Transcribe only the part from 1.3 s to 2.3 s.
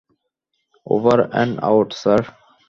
And out, sir.